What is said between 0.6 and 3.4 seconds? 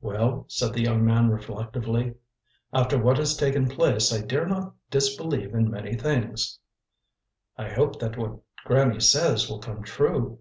the young man reflectively, "after what has